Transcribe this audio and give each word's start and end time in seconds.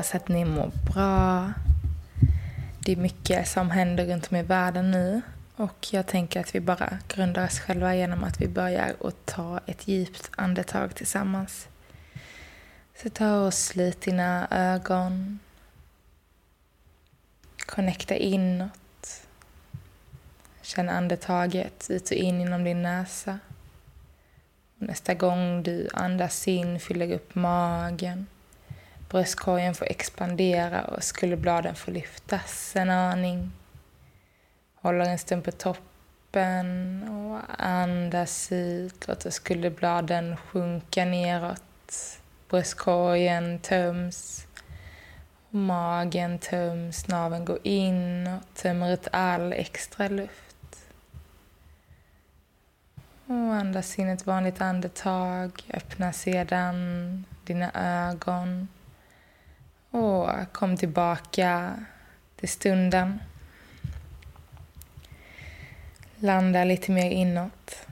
Hoppas 0.00 0.14
att 0.14 0.28
ni 0.28 0.44
mår 0.44 0.70
bra. 0.92 1.52
Det 2.84 2.92
är 2.92 2.96
mycket 2.96 3.48
som 3.48 3.70
händer 3.70 4.06
runt 4.06 4.30
om 4.30 4.36
i 4.36 4.42
världen 4.42 4.90
nu 4.90 5.22
och 5.56 5.86
jag 5.92 6.06
tänker 6.06 6.40
att 6.40 6.54
vi 6.54 6.60
bara 6.60 6.98
grundar 7.08 7.46
oss 7.46 7.60
själva 7.60 7.94
genom 7.94 8.24
att 8.24 8.40
vi 8.40 8.48
börjar 8.48 8.94
att 9.04 9.26
ta 9.26 9.60
ett 9.66 9.88
djupt 9.88 10.30
andetag 10.36 10.94
tillsammans. 10.94 11.68
Så 13.02 13.10
ta 13.10 13.40
och 13.46 13.54
slut 13.54 14.00
dina 14.00 14.48
ögon. 14.50 15.38
Connecta 17.66 18.14
inåt. 18.14 19.26
Känn 20.62 20.88
andetaget 20.88 21.90
ut 21.90 22.10
och 22.10 22.16
in 22.16 22.40
genom 22.40 22.64
din 22.64 22.82
näsa. 22.82 23.38
Nästa 24.78 25.14
gång 25.14 25.62
du 25.62 25.88
andas 25.92 26.48
in 26.48 26.80
fyller 26.80 27.14
upp 27.14 27.34
magen. 27.34 28.26
Bröstkorgen 29.10 29.74
får 29.74 29.86
expandera 29.90 30.84
och 30.84 31.04
skulderbladen 31.04 31.74
får 31.74 31.92
lyftas 31.92 32.76
en 32.76 32.90
aning. 32.90 33.52
Håller 34.74 35.04
en 35.04 35.18
stund 35.18 35.44
på 35.44 35.50
toppen 35.50 37.02
och 37.08 37.40
andas 37.64 38.52
ut. 38.52 39.08
Låter 39.08 39.30
skulderbladen 39.30 40.36
sjunka 40.36 41.04
neråt. 41.04 41.62
Bröstkorgen 42.48 43.58
töms. 43.58 44.46
Magen 45.50 46.38
töms, 46.38 47.08
naveln 47.08 47.44
går 47.44 47.58
in 47.62 48.26
och 48.26 48.54
tömmer 48.54 48.92
ut 48.92 49.08
all 49.12 49.52
extra 49.52 50.08
luft. 50.08 50.86
Och 53.26 53.54
andas 53.54 53.98
in 53.98 54.08
ett 54.08 54.26
vanligt 54.26 54.60
andetag. 54.60 55.62
Öppna 55.68 56.12
sedan 56.12 57.24
dina 57.44 57.70
ögon. 57.74 58.68
Och 59.90 60.52
kom 60.52 60.76
tillbaka 60.76 61.74
till 62.36 62.48
stunden. 62.48 63.20
Landa 66.16 66.64
lite 66.64 66.90
mer 66.90 67.10
inåt. 67.10 67.86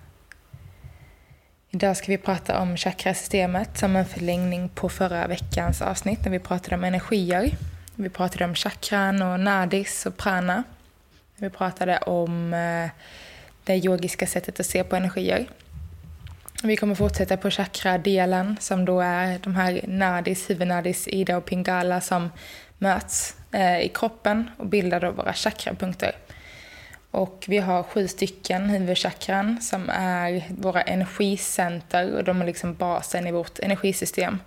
Idag 1.71 1.97
ska 1.97 2.07
vi 2.07 2.19
prata 2.19 2.61
om 2.61 2.77
chakrasystemet 2.77 3.79
som 3.79 3.97
en 3.97 4.07
förlängning 4.07 4.69
på 4.69 4.89
förra 4.89 5.27
veckans 5.27 5.83
avsnitt 5.83 6.25
när 6.25 6.31
vi 6.31 6.39
pratade 6.39 6.77
om 6.77 6.85
energier. 6.85 7.57
Vi 7.95 8.09
pratade 8.09 8.45
om 8.45 8.55
chakran 8.55 9.23
och 9.23 9.41
nadis 9.41 10.07
och 10.07 10.17
prana. 10.17 10.65
Vi 11.37 11.51
pratade 11.51 11.99
om 11.99 12.55
eh, 12.55 12.91
det 13.65 13.77
yogiska 13.77 14.27
sättet 14.27 14.61
att 14.61 14.67
se 14.67 14.85
på 14.85 14.97
energier. 14.97 15.47
Vi 16.63 16.77
kommer 16.77 16.95
fortsätta 16.95 17.37
på 17.37 17.51
chakra-delen 17.51 18.57
som 18.61 18.85
då 18.85 19.01
är 19.01 19.39
de 19.39 19.57
här 19.57 19.81
nadis, 19.87 20.51
huvudnadis, 20.51 21.09
ida 21.09 21.37
och 21.37 21.45
pingala 21.45 22.01
som 22.01 22.31
möts 22.79 23.37
eh, 23.53 23.81
i 23.81 23.89
kroppen 23.89 24.51
och 24.57 24.67
bildar 24.67 25.01
då 25.01 25.11
våra 25.11 25.33
chakrapunkter. 25.33 26.13
Och 27.11 27.45
vi 27.49 27.59
har 27.59 27.83
sju 27.83 28.09
stycken 28.09 28.71
huvudchakran 28.71 29.61
som 29.61 29.91
är 29.91 30.45
våra 30.49 30.83
energicenter 30.83 32.15
och 32.15 32.25
de 32.25 32.43
är 32.43 32.47
liksom 32.47 32.75
basen 32.75 33.27
i 33.27 33.33
vårt 33.33 33.59
energisystem. 33.59 34.39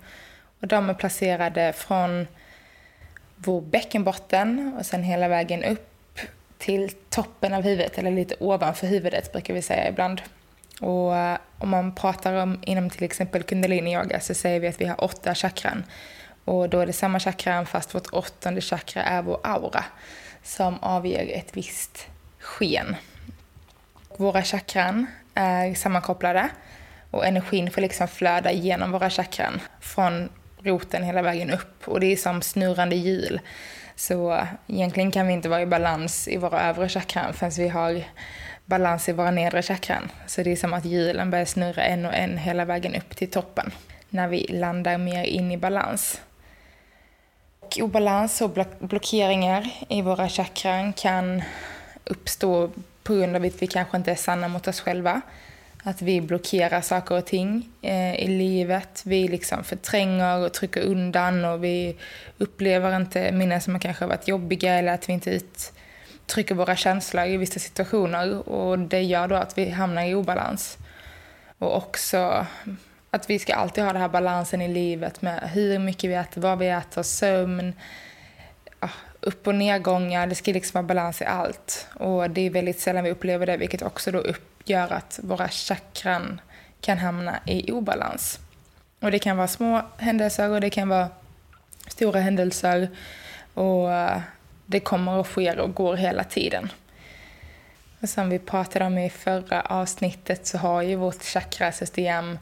Och 0.60 0.68
de 0.68 0.90
är 0.90 0.94
placerade 0.94 1.74
från 1.74 2.28
vår 3.36 3.62
bäckenbotten 3.62 4.76
och 4.80 4.86
sen 4.86 5.04
hela 5.04 5.28
vägen 5.28 5.64
upp 5.64 6.20
till 6.58 6.92
toppen 7.10 7.54
av 7.54 7.64
huvudet, 7.64 7.98
eller 7.98 8.12
lite 8.12 8.36
ovanför 8.40 8.88
huvudet 8.88 9.32
brukar 9.32 9.54
vi 9.54 9.62
säga 9.62 9.90
ibland. 9.90 10.22
Och 10.82 11.18
eh, 11.18 11.38
om 11.58 11.70
man 11.70 11.96
pratar 11.96 12.34
om 12.34 12.60
inom 12.62 12.90
till 12.90 13.04
exempel 13.04 13.44
kundalini-yoga 13.44 14.20
så 14.20 14.34
säger 14.34 14.60
vi 14.60 14.68
att 14.68 14.82
vi 14.82 14.86
har 14.86 15.04
åtta 15.04 15.36
chakran. 15.36 15.84
Och 16.46 16.70
då 16.70 16.80
är 16.80 16.86
det 16.86 16.94
samma 16.94 17.20
chakran 17.20 17.66
fast 17.66 17.96
vårt 17.96 18.08
åttonde 18.08 18.62
chakra 18.62 19.04
är 19.04 19.22
vår 19.22 19.40
aura 19.44 19.84
som 20.44 20.80
avger 20.80 21.38
ett 21.38 21.58
visst 21.58 22.08
sken. 22.40 22.96
Våra 24.18 24.44
chakran 24.44 25.06
är 25.34 25.74
sammankopplade 25.74 26.50
och 27.12 27.26
energin 27.26 27.72
får 27.72 27.82
liksom 27.82 28.08
flöda 28.08 28.52
genom 28.52 28.92
våra 28.92 29.10
chakran 29.10 29.60
från 29.80 30.30
roten 30.64 31.04
hela 31.04 31.22
vägen 31.22 31.52
upp 31.52 31.88
och 31.88 32.00
det 32.00 32.06
är 32.06 32.18
som 32.18 32.42
snurrande 32.42 32.96
hjul. 32.96 33.40
Så 33.96 34.34
eh, 34.34 34.46
egentligen 34.68 35.12
kan 35.12 35.28
vi 35.28 35.34
inte 35.34 35.50
vara 35.50 35.62
i 35.62 35.66
balans 35.66 36.28
i 36.28 36.38
våra 36.38 36.62
övre 36.62 36.90
chakran 36.90 37.34
förrän 37.34 37.52
vi 37.58 37.68
har 37.68 38.04
balans 38.72 39.10
i 39.10 39.12
våra 39.12 39.32
nedre 39.32 39.62
chakran. 39.62 40.12
Så 40.28 40.44
det 40.44 40.52
är 40.52 40.56
som 40.56 40.74
att 40.74 40.86
hjulen 40.86 41.32
börjar 41.32 41.46
snurra 41.46 41.84
en 41.84 42.06
och 42.06 42.14
en 42.14 42.38
hela 42.38 42.66
vägen 42.66 42.96
upp 42.96 43.16
till 43.16 43.30
toppen 43.30 43.72
när 44.10 44.28
vi 44.28 44.48
landar 44.48 44.98
mer 44.98 45.24
in 45.24 45.52
i 45.52 45.58
balans. 45.58 46.22
Och 47.60 47.78
obalans 47.82 48.42
och 48.42 48.58
blockeringar 48.80 49.70
i 49.90 50.02
våra 50.02 50.30
chakran 50.30 50.94
kan 50.94 51.42
uppstå 52.06 52.72
på 53.04 53.14
grund 53.14 53.36
av 53.36 53.46
att 53.46 53.62
vi 53.62 53.68
kanske 53.68 53.98
inte 53.98 54.12
är 54.12 54.16
sanna 54.16 54.48
mot 54.48 54.68
oss 54.68 54.82
själva. 54.82 55.22
Att 55.84 56.02
vi 56.02 56.22
blockerar 56.22 56.82
saker 56.82 57.18
och 57.18 57.26
ting 57.26 57.70
eh, 57.82 58.16
i 58.16 58.28
livet. 58.28 59.02
Vi 59.06 59.28
liksom 59.28 59.64
förtränger 59.64 60.46
och 60.46 60.54
trycker 60.54 60.82
undan 60.82 61.46
och 61.46 61.64
vi 61.64 61.96
upplever 62.38 62.96
inte 62.96 63.32
minnen 63.32 63.62
som 63.62 63.80
kanske 63.80 64.04
har 64.04 64.10
varit 64.10 64.28
jobbiga 64.28 64.74
eller 64.74 64.94
att 64.94 65.10
vi 65.10 65.14
inte 65.14 65.40
trycker 66.32 66.56
våra 66.56 66.76
känslor 66.76 67.26
i 67.26 67.38
vissa 67.38 67.60
situationer. 67.60 68.50
Och 68.50 68.80
det 68.80 69.02
gör 69.02 69.28
då 69.28 69.36
att 69.36 69.58
vi 69.58 69.70
hamnar 69.70 70.04
i 70.04 70.16
obalans. 70.16 70.78
Och 71.58 71.78
också 71.78 72.46
att 73.12 73.30
vi 73.30 73.40
ska 73.40 73.54
alltid 73.54 73.84
ha 73.84 73.94
den 73.94 74.02
här 74.02 74.10
balansen 74.10 74.62
i 74.62 74.68
livet 74.68 75.22
med 75.22 75.50
hur 75.54 75.80
mycket 75.80 76.10
vi 76.10 76.14
äter, 76.14 76.42
vad 76.42 76.58
vi 76.58 76.68
äter, 76.68 77.04
sömn, 77.04 77.74
upp 79.22 79.48
och 79.48 79.56
nedgångar, 79.56 80.28
det 80.28 80.36
ska 80.36 80.52
liksom 80.52 80.74
vara 80.74 80.88
balans 80.88 81.22
i 81.22 81.26
allt. 81.26 81.88
Och 81.94 82.30
det 82.30 82.42
är 82.42 82.50
väldigt 82.50 82.80
sällan 82.80 83.04
vi 83.04 83.12
upplever 83.12 83.46
det, 83.46 83.58
vilket 83.58 83.82
också 83.82 84.12
då 84.12 84.24
gör 84.66 84.94
att 84.94 85.20
våra 85.24 85.48
chakran 85.50 86.42
kan 86.82 86.98
hamna 86.98 87.40
i 87.46 87.72
obalans. 87.72 88.40
Och 89.00 89.12
det 89.12 89.20
kan 89.20 89.38
vara 89.38 89.48
små 89.48 89.82
händelser 89.98 90.50
och 90.50 90.62
det 90.62 90.70
kan 90.70 90.90
vara 90.90 91.10
stora 91.88 92.20
händelser. 92.20 92.90
Och 93.54 93.90
det 94.72 94.80
kommer 94.80 95.18
och 95.18 95.28
sker 95.28 95.60
och 95.60 95.74
går 95.74 95.96
hela 95.96 96.24
tiden. 96.24 96.72
Och 98.02 98.10
som 98.10 98.30
vi 98.30 98.40
pratade 98.40 98.86
om 98.86 98.98
i 98.98 99.10
förra 99.10 99.62
avsnittet 99.62 100.48
så 100.48 100.58
har 100.58 100.82
ju 100.82 100.96
vårt 100.96 101.24
chakrasystem 101.24 102.40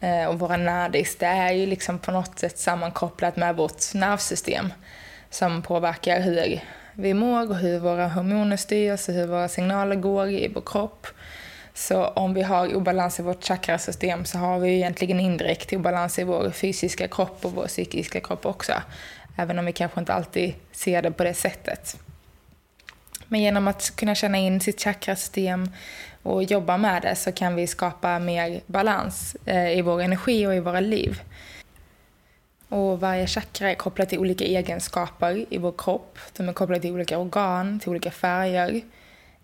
eh, 0.00 0.24
och 0.24 0.38
våra 0.38 0.56
nadis, 0.56 1.16
det 1.16 1.26
är 1.26 1.52
ju 1.52 1.66
liksom 1.66 1.98
på 1.98 2.12
något 2.12 2.38
sätt 2.38 2.58
sammankopplat 2.58 3.36
med 3.36 3.56
vårt 3.56 3.94
nervsystem 3.94 4.72
som 5.30 5.62
påverkar 5.62 6.20
hur 6.20 6.60
vi 6.92 7.14
mår 7.14 7.50
och 7.50 7.56
hur 7.56 7.78
våra 7.78 8.08
hormoner 8.08 8.56
styrs 8.56 9.08
och 9.08 9.14
hur 9.14 9.26
våra 9.26 9.48
signaler 9.48 9.96
går 9.96 10.28
i 10.28 10.48
vår 10.54 10.62
kropp. 10.66 11.06
Så 11.80 12.04
om 12.04 12.34
vi 12.34 12.42
har 12.42 12.74
obalans 12.74 13.20
i 13.20 13.22
vårt 13.22 13.44
chakrasystem 13.44 14.24
så 14.24 14.38
har 14.38 14.58
vi 14.58 14.74
egentligen 14.74 15.20
indirekt 15.20 15.72
obalans 15.72 16.18
i 16.18 16.24
vår 16.24 16.50
fysiska 16.50 17.08
kropp 17.08 17.44
och 17.44 17.52
vår 17.52 17.66
psykiska 17.66 18.20
kropp 18.20 18.46
också. 18.46 18.72
Även 19.36 19.58
om 19.58 19.66
vi 19.66 19.72
kanske 19.72 20.00
inte 20.00 20.14
alltid 20.14 20.54
ser 20.72 21.02
det 21.02 21.10
på 21.10 21.24
det 21.24 21.34
sättet. 21.34 21.96
Men 23.28 23.40
genom 23.40 23.68
att 23.68 23.96
kunna 23.96 24.14
känna 24.14 24.38
in 24.38 24.60
sitt 24.60 24.80
chakrasystem 24.80 25.70
och 26.22 26.42
jobba 26.42 26.76
med 26.76 27.02
det 27.02 27.16
så 27.16 27.32
kan 27.32 27.54
vi 27.54 27.66
skapa 27.66 28.18
mer 28.18 28.60
balans 28.66 29.36
eh, 29.44 29.78
i 29.78 29.82
vår 29.82 30.02
energi 30.02 30.46
och 30.46 30.54
i 30.54 30.60
våra 30.60 30.80
liv. 30.80 31.20
Och 32.68 33.00
varje 33.00 33.26
chakra 33.26 33.70
är 33.70 33.74
kopplat 33.74 34.08
till 34.08 34.18
olika 34.18 34.44
egenskaper 34.44 35.46
i 35.50 35.58
vår 35.58 35.74
kropp. 35.78 36.18
De 36.36 36.48
är 36.48 36.52
kopplade 36.52 36.80
till 36.80 36.92
olika 36.92 37.18
organ, 37.18 37.80
till 37.80 37.88
olika 37.88 38.10
färger, 38.10 38.82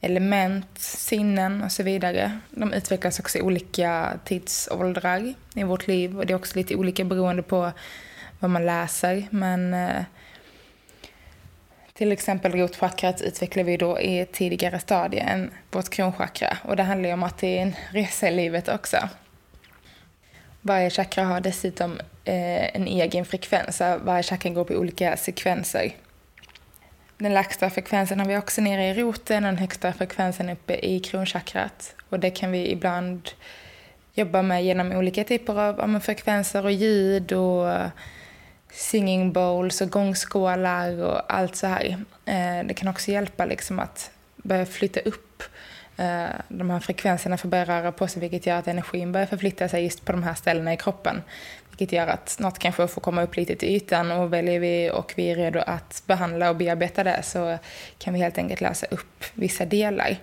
element, 0.00 0.78
sinnen 0.78 1.62
och 1.62 1.72
så 1.72 1.82
vidare. 1.82 2.40
De 2.50 2.72
utvecklas 2.72 3.20
också 3.20 3.38
i 3.38 3.42
olika 3.42 4.18
tidsåldrar 4.24 5.34
i 5.54 5.62
vårt 5.62 5.86
liv 5.86 6.18
och 6.18 6.26
det 6.26 6.32
är 6.32 6.36
också 6.36 6.58
lite 6.58 6.76
olika 6.76 7.04
beroende 7.04 7.42
på 7.42 7.72
vad 8.40 8.50
man 8.50 8.66
läser. 8.66 9.26
Men 9.30 9.74
eh, 9.74 10.02
Till 11.96 12.12
exempel 12.12 12.52
rotchakrat 12.52 13.22
utvecklar 13.22 13.64
vi 13.64 13.76
då 13.76 14.00
i 14.00 14.18
ett 14.18 14.32
tidigare 14.32 14.78
stadie 14.78 15.20
än 15.20 15.50
vårt 15.70 15.88
kronchakra. 15.88 16.58
Och 16.64 16.76
det 16.76 16.82
handlar 16.82 17.08
ju 17.08 17.12
om 17.14 17.22
att 17.22 17.38
det 17.38 17.58
är 17.58 17.62
en 17.62 17.74
resa 17.90 18.28
i 18.28 18.30
livet 18.30 18.68
också. 18.68 18.96
Varje 20.60 20.90
chakra 20.90 21.24
har 21.24 21.40
dessutom 21.40 22.00
eh, 22.24 22.76
en 22.76 22.86
egen 22.86 23.24
frekvens. 23.24 23.80
Varje 23.80 24.22
chakra 24.22 24.50
går 24.50 24.64
på 24.64 24.74
olika 24.74 25.16
sekvenser. 25.16 25.92
Den 27.18 27.34
lägsta 27.34 27.70
frekvensen 27.70 28.20
har 28.20 28.26
vi 28.26 28.36
också 28.36 28.60
nere 28.60 28.88
i 28.88 28.94
roten 28.94 29.44
och 29.44 29.50
den 29.50 29.58
högsta 29.58 29.92
frekvensen 29.92 30.50
uppe 30.50 30.74
i 30.74 31.00
kronchakrat. 31.00 31.94
Och 32.08 32.20
det 32.20 32.30
kan 32.30 32.52
vi 32.52 32.70
ibland 32.70 33.30
jobba 34.14 34.42
med 34.42 34.64
genom 34.64 34.92
olika 34.92 35.24
typer 35.24 35.60
av 35.60 35.92
ja, 35.92 36.00
frekvenser 36.00 36.64
och 36.64 36.72
ljud 36.72 37.32
och 37.32 37.90
singing 38.70 39.32
bowls 39.32 39.80
och 39.80 39.90
gångskålar 39.90 41.02
och 41.02 41.34
allt 41.34 41.56
så 41.56 41.66
här. 41.66 42.04
Eh, 42.24 42.66
det 42.66 42.74
kan 42.74 42.88
också 42.88 43.10
hjälpa 43.10 43.44
liksom 43.44 43.78
att 43.78 44.10
börja 44.36 44.66
flytta 44.66 45.00
upp 45.00 45.42
eh, 45.96 46.26
de 46.48 46.70
här 46.70 46.80
frekvenserna 46.80 47.36
för 47.36 47.46
att 47.46 47.50
börja 47.50 47.64
röra 47.64 47.92
på 47.92 48.08
sig 48.08 48.20
vilket 48.20 48.46
gör 48.46 48.58
att 48.58 48.68
energin 48.68 49.12
börjar 49.12 49.26
förflytta 49.26 49.68
sig 49.68 49.84
just 49.84 50.04
på 50.04 50.12
de 50.12 50.22
här 50.22 50.34
ställena 50.34 50.72
i 50.72 50.76
kroppen. 50.76 51.22
Vilket 51.78 51.92
gör 51.92 52.06
att 52.06 52.36
något 52.38 52.58
kanske 52.58 52.88
får 52.88 53.00
komma 53.00 53.22
upp 53.22 53.36
lite 53.36 53.56
till 53.56 53.68
ytan 53.68 54.10
och 54.10 54.32
väljer 54.32 54.60
vi 54.60 54.90
och 54.90 55.12
vi 55.16 55.30
är 55.30 55.36
redo 55.36 55.60
att 55.66 56.02
behandla 56.06 56.50
och 56.50 56.56
bearbeta 56.56 57.04
det 57.04 57.22
så 57.22 57.58
kan 57.98 58.14
vi 58.14 58.20
helt 58.20 58.38
enkelt 58.38 58.60
lösa 58.60 58.86
upp 58.86 59.24
vissa 59.34 59.64
delar. 59.64 60.16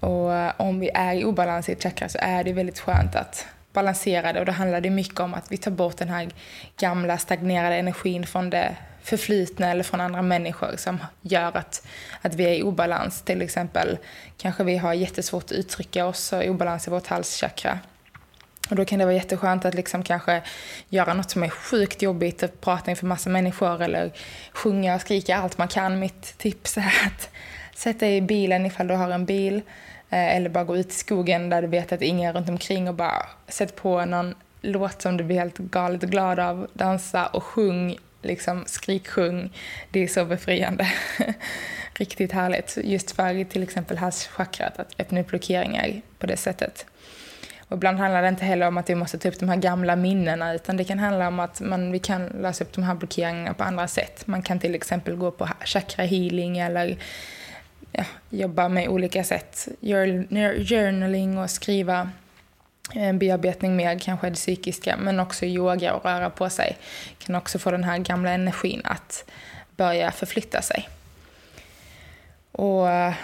Och 0.00 0.34
eh, 0.34 0.52
om 0.56 0.80
vi 0.80 0.90
är 0.94 1.14
i 1.14 1.24
obalans 1.24 1.68
i 1.68 1.72
ett 1.72 1.82
chakra 1.82 2.08
så 2.08 2.18
är 2.20 2.44
det 2.44 2.52
väldigt 2.52 2.80
skönt 2.80 3.16
att 3.16 3.46
balansera 3.72 4.32
det 4.32 4.40
och 4.40 4.46
då 4.46 4.52
handlar 4.52 4.80
det 4.80 4.90
mycket 4.90 5.20
om 5.20 5.34
att 5.34 5.52
vi 5.52 5.56
tar 5.56 5.70
bort 5.70 5.96
den 5.96 6.08
här 6.08 6.28
gamla 6.76 7.18
stagnerade 7.18 7.76
energin 7.76 8.26
från 8.26 8.50
det 8.50 8.76
förflutna 9.02 9.70
eller 9.70 9.82
från 9.84 10.00
andra 10.00 10.22
människor 10.22 10.76
som 10.76 10.98
gör 11.20 11.56
att, 11.56 11.86
att 12.22 12.34
vi 12.34 12.44
är 12.44 12.54
i 12.54 12.62
obalans. 12.62 13.22
Till 13.22 13.42
exempel 13.42 13.98
kanske 14.38 14.64
vi 14.64 14.76
har 14.76 14.94
jättesvårt 14.94 15.44
att 15.44 15.52
uttrycka 15.52 16.06
oss 16.06 16.32
och 16.32 16.44
obalans 16.44 16.86
i 16.86 16.90
vårt 16.90 17.06
halschakra. 17.06 17.78
Och 18.70 18.76
då 18.76 18.84
kan 18.84 18.98
det 18.98 19.04
vara 19.04 19.14
jätteskönt 19.14 19.64
att 19.64 19.74
liksom 19.74 20.02
kanske 20.02 20.42
göra 20.88 21.14
något 21.14 21.30
som 21.30 21.42
är 21.42 21.48
sjukt 21.48 22.02
jobbigt, 22.02 22.42
att 22.42 22.60
prata 22.60 22.90
inför 22.90 23.06
massa 23.06 23.30
människor 23.30 23.82
eller 23.82 24.12
sjunga 24.52 24.94
och 24.94 25.00
skrika 25.00 25.36
allt 25.36 25.58
man 25.58 25.68
kan. 25.68 25.98
Mitt 25.98 26.38
tips 26.38 26.78
är 26.78 26.94
att 27.06 27.30
sätta 27.74 28.06
dig 28.06 28.16
i 28.16 28.20
bilen 28.20 28.66
ifall 28.66 28.86
du 28.86 28.94
har 28.94 29.10
en 29.10 29.24
bil 29.24 29.62
eh, 30.10 30.36
eller 30.36 30.50
bara 30.50 30.64
gå 30.64 30.76
ut 30.76 30.88
i 30.88 30.94
skogen 30.94 31.50
där 31.50 31.62
du 31.62 31.68
vet 31.68 31.92
att 31.92 32.02
ingen 32.02 32.30
är 32.30 32.32
runt 32.32 32.48
omkring 32.48 32.88
och 32.88 32.94
bara 32.94 33.26
sätt 33.48 33.76
på 33.76 34.04
någon 34.04 34.34
låt 34.60 35.02
som 35.02 35.16
du 35.16 35.24
blir 35.24 35.36
helt 35.36 35.58
galet 35.58 36.00
glad 36.00 36.38
av, 36.38 36.68
dansa 36.72 37.26
och 37.26 37.44
sjung, 37.44 37.96
liksom 38.22 38.64
skriksjung. 38.66 39.52
Det 39.90 40.00
är 40.00 40.08
så 40.08 40.24
befriande. 40.24 40.92
Riktigt 41.94 42.32
härligt. 42.32 42.78
Just 42.84 43.10
för 43.10 43.44
till 43.44 43.62
exempel 43.62 43.98
halschakrat, 43.98 44.78
att 44.78 44.94
öppna 44.98 45.20
upp 45.20 45.26
blockeringar 45.26 46.02
på 46.18 46.26
det 46.26 46.36
sättet. 46.36 46.86
Och 47.68 47.76
ibland 47.76 47.98
handlar 47.98 48.22
det 48.22 48.28
inte 48.28 48.44
heller 48.44 48.66
om 48.66 48.78
att 48.78 48.90
vi 48.90 48.94
måste 48.94 49.18
ta 49.18 49.28
upp 49.28 49.40
de 49.40 49.48
här 49.48 49.56
gamla 49.56 49.96
minnena 49.96 50.54
utan 50.54 50.76
det 50.76 50.84
kan 50.84 50.98
handla 50.98 51.28
om 51.28 51.40
att 51.40 51.60
man, 51.60 51.92
vi 51.92 51.98
kan 51.98 52.26
lösa 52.26 52.64
upp 52.64 52.72
de 52.72 52.84
här 52.84 52.94
blockeringarna 52.94 53.54
på 53.54 53.64
andra 53.64 53.88
sätt. 53.88 54.26
Man 54.26 54.42
kan 54.42 54.60
till 54.60 54.74
exempel 54.74 55.16
gå 55.16 55.30
på 55.30 55.48
chakra 55.64 56.04
healing 56.04 56.58
eller 56.58 56.96
ja, 57.92 58.04
jobba 58.30 58.68
med 58.68 58.88
olika 58.88 59.24
sätt. 59.24 59.68
Journaling 59.80 61.38
och 61.38 61.50
skriva 61.50 62.10
en 62.92 63.18
bearbetning 63.18 63.76
med 63.76 64.02
kanske 64.02 64.30
det 64.30 64.34
psykiska, 64.34 64.96
men 64.96 65.20
också 65.20 65.46
yoga 65.46 65.94
och 65.94 66.04
röra 66.04 66.30
på 66.30 66.50
sig 66.50 66.76
kan 67.18 67.34
också 67.34 67.58
få 67.58 67.70
den 67.70 67.84
här 67.84 67.98
gamla 67.98 68.30
energin 68.30 68.82
att 68.84 69.24
börja 69.76 70.10
förflytta 70.10 70.62
sig. 70.62 70.88
Och 72.52 72.90
eh, 72.90 73.14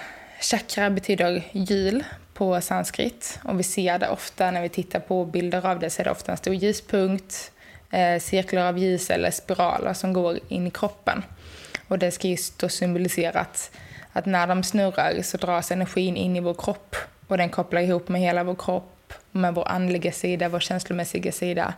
chakra 0.41 0.91
betyder 0.91 1.43
hjul 1.53 2.05
på 2.41 2.61
sanskrit 2.61 3.39
och 3.45 3.59
vi 3.59 3.63
ser 3.63 3.99
det 3.99 4.09
ofta 4.09 4.51
när 4.51 4.63
vi 4.63 4.69
tittar 4.69 5.01
på 5.01 5.25
bilder 5.25 5.67
av 5.67 5.79
det 5.79 5.91
så 5.91 6.03
är 6.03 6.05
det 6.05 6.11
ofta 6.11 6.33
en 6.33 6.39
stor 6.39 6.55
ljuspunkt, 6.55 7.53
eh, 7.91 8.21
cirklar 8.21 8.69
av 8.69 8.79
ljus 8.79 9.11
eller 9.11 9.31
spiraler 9.31 9.93
som 9.93 10.13
går 10.13 10.39
in 10.49 10.67
i 10.67 10.71
kroppen. 10.71 11.23
Och 11.89 11.99
det 11.99 12.11
ska 12.11 12.29
just 12.29 12.59
då 12.59 12.69
symbolisera 12.69 13.41
att 13.41 13.71
att 14.13 14.27
när 14.27 14.47
de 14.47 14.63
snurrar 14.63 15.23
så 15.23 15.37
dras 15.37 15.71
energin 15.71 16.17
in 16.17 16.37
i 16.37 16.41
vår 16.41 16.55
kropp 16.55 16.97
och 17.27 17.39
den 17.39 17.49
kopplar 17.49 17.81
ihop 17.81 18.09
med 18.09 18.21
hela 18.21 18.45
vår 18.45 18.55
kropp, 18.55 19.13
med 19.31 19.55
vår 19.55 19.69
andliga 19.69 20.13
sida, 20.13 20.49
vår 20.49 20.61
känslomässiga 20.61 21.33
sida. 21.33 21.75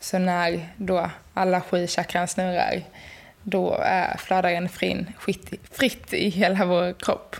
Så 0.00 0.18
när 0.18 0.68
då 0.76 1.10
alla 1.34 1.60
sju 1.60 1.86
chakran 1.86 2.28
snurrar, 2.28 2.82
då 3.42 3.82
eh, 3.82 4.16
flödar 4.16 4.50
energin 4.50 5.12
fritt 5.70 6.12
i 6.12 6.28
hela 6.28 6.64
vår 6.64 6.92
kropp. 6.92 7.36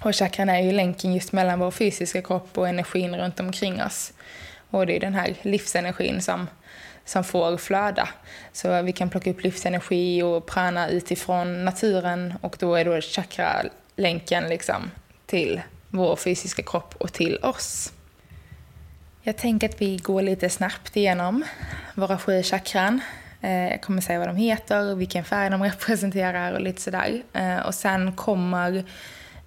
Och 0.00 0.16
chakran 0.16 0.48
är 0.48 0.60
ju 0.60 0.72
länken 0.72 1.14
just 1.14 1.32
mellan 1.32 1.58
vår 1.58 1.70
fysiska 1.70 2.22
kropp 2.22 2.58
och 2.58 2.68
energin 2.68 3.16
runt 3.16 3.40
omkring 3.40 3.82
oss. 3.82 4.12
Och 4.70 4.86
det 4.86 4.96
är 4.96 5.00
den 5.00 5.14
här 5.14 5.34
livsenergin 5.42 6.22
som 6.22 6.46
som 7.08 7.24
får 7.24 7.56
flöda. 7.56 8.08
Så 8.52 8.82
vi 8.82 8.92
kan 8.92 9.10
plocka 9.10 9.30
upp 9.30 9.42
livsenergi 9.42 10.22
och 10.22 10.46
prana 10.46 10.88
utifrån 10.88 11.64
naturen 11.64 12.34
och 12.40 12.56
då 12.58 12.74
är 12.74 12.84
då 12.84 13.00
chakralänken 13.00 14.48
liksom 14.48 14.90
till 15.26 15.60
vår 15.88 16.16
fysiska 16.16 16.62
kropp 16.62 16.94
och 16.98 17.12
till 17.12 17.38
oss. 17.42 17.92
Jag 19.22 19.36
tänker 19.36 19.68
att 19.68 19.80
vi 19.80 19.96
går 19.96 20.22
lite 20.22 20.50
snabbt 20.50 20.96
igenom 20.96 21.44
våra 21.94 22.18
sju 22.18 22.42
chakran. 22.42 23.00
Eh, 23.40 23.68
jag 23.70 23.82
kommer 23.82 24.00
säga 24.00 24.18
vad 24.18 24.28
de 24.28 24.36
heter, 24.36 24.94
vilken 24.94 25.24
färg 25.24 25.50
de 25.50 25.62
representerar 25.62 26.52
och 26.52 26.60
lite 26.60 26.80
sådär. 26.80 27.22
Eh, 27.32 27.58
och 27.58 27.74
sen 27.74 28.12
kommer 28.12 28.84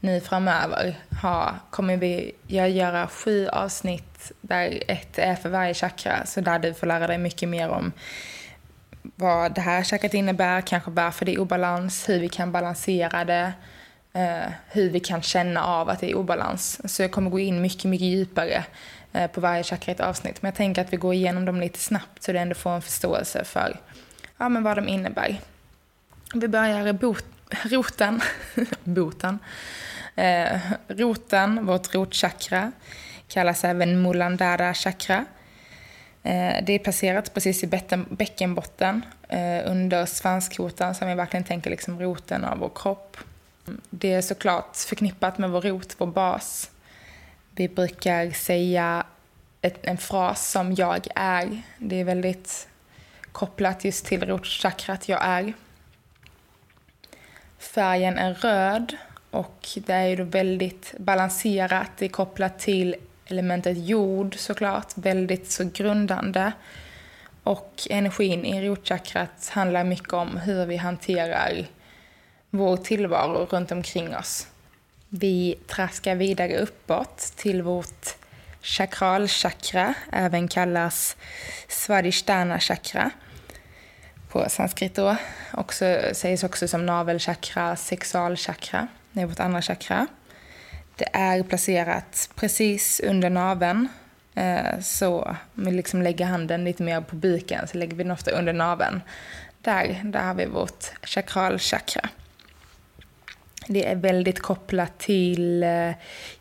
nu 0.04 0.22
framöver 0.22 1.00
ha, 1.22 1.56
kommer 1.70 1.98
vi 1.98 2.32
göra 2.48 3.08
sju 3.08 3.48
avsnitt 3.48 4.32
där 4.42 4.84
ett 4.88 5.20
är 5.20 5.36
för 5.36 5.50
varje 5.50 5.74
chakra. 5.74 6.26
Så 6.26 6.42
där 6.42 6.60
du 6.60 6.74
får 6.74 6.88
lära 6.88 7.08
dig 7.08 7.18
mycket 7.18 7.50
mer 7.50 7.70
om 7.70 7.92
vad 9.16 9.56
det 9.56 9.62
här 9.62 9.84
chakrat 9.84 10.14
innebär, 10.14 10.62
kanske 10.62 10.92
varför 10.92 11.26
det 11.26 11.34
är 11.34 11.40
obalans, 11.40 12.10
hur 12.10 12.20
vi 12.20 12.30
kan 12.30 12.52
balansera 12.52 13.26
det, 13.26 13.54
eh, 14.14 14.52
hur 14.70 14.90
vi 14.90 15.00
kan 15.00 15.22
känna 15.22 15.64
av 15.64 15.90
att 15.90 16.00
det 16.00 16.12
är 16.12 16.16
obalans. 16.16 16.94
Så 16.96 17.02
jag 17.02 17.12
kommer 17.12 17.30
gå 17.30 17.40
in 17.40 17.62
mycket, 17.62 17.84
mycket 17.86 18.08
djupare 18.08 18.64
eh, 19.14 19.28
på 19.32 19.42
varje 19.42 19.64
chakra 19.64 19.92
i 19.92 19.96
ett 19.96 20.02
avsnitt. 20.02 20.42
Men 20.42 20.50
jag 20.50 20.56
tänker 20.56 20.82
att 20.82 20.94
vi 20.94 20.98
går 20.98 21.14
igenom 21.14 21.46
dem 21.46 21.60
lite 21.60 21.80
snabbt 21.80 22.24
så 22.24 22.32
du 22.32 22.38
ändå 22.38 22.56
får 22.56 22.72
en 22.72 22.82
förståelse 22.82 23.44
för 23.44 23.80
ja, 24.38 24.50
men 24.50 24.64
vad 24.64 24.78
de 24.78 24.88
innebär. 24.88 25.42
Vi 26.34 26.48
börjar 26.48 26.88
i 26.88 26.94
bot, 26.94 27.26
roten, 27.64 28.22
boten. 28.84 29.40
Eh, 30.16 30.60
roten, 30.88 31.66
vårt 31.66 31.96
rotchakra, 31.96 32.72
kallas 33.28 33.64
även 33.64 34.02
Mulandara 34.02 34.74
chakra. 34.74 35.26
Eh, 36.24 36.64
det 36.64 36.74
är 36.74 36.80
placerat 36.80 37.34
precis 37.34 37.64
i 37.64 37.68
bäckenbotten 38.10 39.06
eh, 39.30 39.62
under 39.66 40.06
svanskotan 40.06 40.96
som 40.96 41.08
vi 41.08 41.16
verkligen 41.16 41.44
tänker 41.44 41.70
liksom 41.70 42.00
roten 42.00 42.46
av 42.46 42.58
vår 42.58 42.72
kropp. 42.76 43.18
Det 43.90 44.14
är 44.14 44.22
såklart 44.22 44.76
förknippat 44.76 45.38
med 45.38 45.50
vår 45.50 45.62
rot, 45.62 45.96
vår 45.98 46.08
bas. 46.08 46.72
Vi 47.56 47.70
brukar 47.70 48.32
säga 48.32 49.06
ett, 49.62 49.80
en 49.82 49.98
fras 49.98 50.52
som 50.52 50.74
jag 50.76 51.08
är. 51.16 51.62
Det 51.78 51.96
är 51.96 52.04
väldigt 52.04 52.68
kopplat 53.32 53.86
just 53.86 54.06
till 54.06 54.26
rotchakrat 54.26 55.10
jag 55.10 55.20
är. 55.24 55.54
Färgen 57.58 58.18
är 58.18 58.34
röd 58.34 58.98
och 59.32 59.68
det 59.76 59.94
är 59.94 60.08
ju 60.08 60.24
väldigt 60.24 60.94
balanserat. 60.98 61.92
Det 61.98 62.06
är 62.06 62.10
kopplat 62.10 62.60
till 62.60 62.96
elementet 63.26 63.78
jord 63.78 64.36
såklart, 64.38 64.88
väldigt 64.96 65.52
så 65.52 65.64
grundande. 65.74 66.52
Och 67.44 67.88
energin 67.90 68.46
i 68.46 68.68
rotchakrat 68.68 69.50
handlar 69.50 69.84
mycket 69.84 70.14
om 70.14 70.38
hur 70.38 70.66
vi 70.66 70.78
hanterar 70.78 71.66
vår 72.50 72.78
tillvaro 72.78 73.46
runt 73.46 73.72
omkring 73.72 74.16
oss. 74.16 74.48
Vi 75.10 75.58
traskar 75.68 76.16
vidare 76.16 76.58
uppåt 76.58 77.18
till 77.18 77.62
vårt 77.62 78.16
chakralchakra, 78.62 79.94
även 80.12 80.48
kallas 80.48 81.18
svadhisthana 81.68 82.60
chakra 82.60 83.12
på 84.30 84.50
sanskrit 84.50 84.96
då. 84.96 85.16
Också, 85.54 86.00
sägs 86.14 86.44
också 86.44 86.68
som 86.68 86.86
navelchakra, 86.86 87.76
sexualchakra. 87.76 88.88
Det 89.12 89.22
är 89.22 89.26
vårt 89.26 89.40
andra 89.40 89.62
chakra. 89.62 90.08
Det 90.96 91.08
är 91.14 91.44
placerat 91.44 92.30
precis 92.36 93.00
under 93.00 93.30
naveln. 93.30 93.88
Eh, 94.36 94.80
så 94.82 95.22
om 95.56 95.66
vi 95.66 95.72
liksom 95.72 96.02
lägger 96.02 96.26
handen 96.26 96.64
lite 96.64 96.84
mer 96.84 97.02
på 97.02 97.16
buken 97.16 97.68
så 97.68 97.78
lägger 97.78 97.96
vi 97.96 98.04
den 98.04 98.12
ofta 98.12 98.32
under 98.32 98.54
naveln. 98.54 99.02
Där, 99.62 100.02
där 100.04 100.24
har 100.24 100.34
vi 100.34 100.46
vårt 100.46 100.86
chakralchakra. 101.04 102.10
Det 103.68 103.88
är 103.88 103.96
väldigt 103.96 104.40
kopplat 104.40 105.00
till 105.00 105.64
eh, 105.64 105.92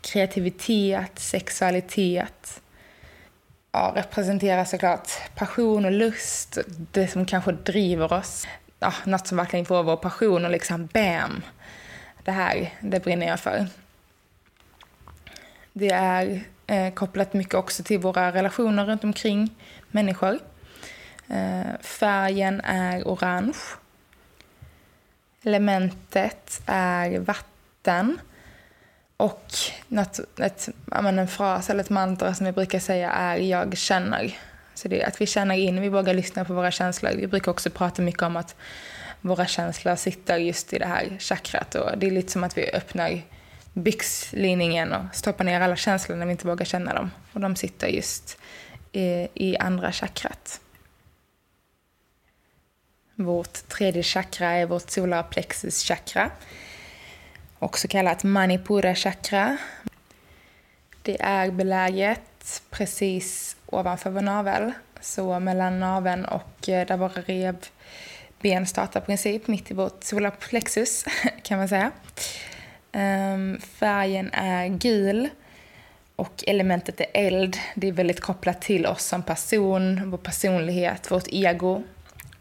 kreativitet, 0.01 1.19
sexualitet. 1.19 2.61
Ja, 3.71 3.93
representerar 3.95 4.65
såklart 4.65 5.09
passion 5.35 5.85
och 5.85 5.91
lust, 5.91 6.57
det 6.91 7.07
som 7.07 7.25
kanske 7.25 7.51
driver 7.51 8.13
oss. 8.13 8.47
ja, 8.79 8.93
något 9.03 9.27
som 9.27 9.37
verkligen 9.37 9.65
får 9.65 9.83
vår 9.83 9.97
passion 9.97 10.45
och 10.45 10.51
liksom 10.51 10.85
bam, 10.85 11.41
det 12.23 12.31
här, 12.31 12.73
det 12.81 13.03
brinner 13.03 13.27
jag 13.27 13.39
för. 13.39 13.67
Det 15.73 15.89
är 15.89 16.41
eh, 16.67 16.93
kopplat 16.93 17.33
mycket 17.33 17.53
också 17.53 17.83
till 17.83 17.99
våra 17.99 18.31
relationer 18.31 18.85
runt 18.85 19.03
omkring 19.03 19.55
människor. 19.91 20.39
Eh, 21.29 21.79
färgen 21.81 22.61
är 22.61 23.03
orange. 23.03 23.57
Elementet 25.43 26.61
är 26.65 27.19
vatten. 27.19 28.19
Och 29.17 29.45
något, 29.87 30.19
ett, 30.39 30.69
en 30.91 31.27
fras 31.27 31.69
eller 31.69 31.83
ett 31.83 31.89
mantra 31.89 32.33
som 32.33 32.45
vi 32.45 32.51
brukar 32.51 32.79
säga 32.79 33.11
är 33.11 33.37
jag 33.37 33.77
känner. 33.77 34.37
Så 34.73 34.87
det 34.87 35.01
är 35.01 35.07
att 35.07 35.21
vi 35.21 35.25
känner 35.25 35.55
in, 35.55 35.81
vi 35.81 35.89
vågar 35.89 36.13
lyssna 36.13 36.45
på 36.45 36.53
våra 36.53 36.71
känslor. 36.71 37.11
Vi 37.15 37.27
brukar 37.27 37.51
också 37.51 37.69
prata 37.69 38.01
mycket 38.01 38.21
om 38.21 38.37
att 38.37 38.55
våra 39.21 39.45
känslor 39.45 39.95
sitter 39.95 40.37
just 40.37 40.73
i 40.73 40.79
det 40.79 40.85
här 40.85 41.17
chakrat. 41.19 41.75
Och 41.75 41.97
det 41.97 42.07
är 42.07 42.11
lite 42.11 42.31
som 42.31 42.43
att 42.43 42.57
vi 42.57 42.71
öppnar 42.71 43.21
byxlinningen 43.73 44.93
och 44.93 45.15
stoppar 45.15 45.43
ner 45.43 45.61
alla 45.61 45.75
känslor 45.75 46.15
när 46.15 46.25
vi 46.25 46.31
inte 46.31 46.47
vågar 46.47 46.65
känna 46.65 46.93
dem. 46.93 47.11
Och 47.33 47.41
de 47.41 47.55
sitter 47.55 47.87
just 47.87 48.37
i, 48.91 49.27
i 49.33 49.57
andra 49.57 49.91
chakrat. 49.91 50.61
Vårt 53.15 53.67
tredje 53.67 54.03
chakra 54.03 54.51
är 54.51 54.65
vårt 54.65 54.89
solarplexus 54.89 55.83
chakra. 55.83 56.31
Också 57.59 57.87
kallat 57.87 58.23
manipura 58.23 58.95
chakra. 58.95 59.57
Det 61.01 61.21
är 61.21 61.51
beläget 61.51 62.61
precis 62.69 63.57
ovanför 63.65 64.09
vår 64.09 64.21
navel. 64.21 64.71
Så 65.01 65.39
mellan 65.39 65.79
naveln 65.79 66.25
och 66.25 66.69
eh, 66.69 66.87
där 66.87 66.97
våra 66.97 67.21
rev 67.21 67.55
startar 68.67 69.01
princip, 69.01 69.47
mitt 69.47 69.71
i 69.71 69.73
vårt 69.73 70.03
solarplexus 70.03 71.05
kan 71.43 71.57
man 71.57 71.67
säga. 71.67 71.91
Um, 72.93 73.59
färgen 73.61 74.29
är 74.33 74.67
gul 74.67 75.29
och 76.15 76.43
elementet 76.47 77.01
är 77.01 77.07
eld. 77.13 77.57
Det 77.75 77.87
är 77.87 77.91
väldigt 77.91 78.19
kopplat 78.19 78.61
till 78.61 78.85
oss 78.85 79.05
som 79.05 79.23
person, 79.23 80.11
vår 80.11 80.17
personlighet, 80.17 81.11
vårt 81.11 81.27
ego. 81.27 81.83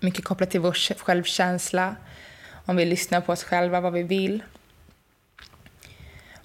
Mycket 0.00 0.24
kopplat 0.24 0.50
till 0.50 0.60
vår 0.60 0.72
självkänsla, 0.98 1.96
om 2.66 2.76
vi 2.76 2.84
lyssnar 2.84 3.20
på 3.20 3.32
oss 3.32 3.44
själva, 3.44 3.80
vad 3.80 3.92
vi 3.92 4.02
vill. 4.02 4.42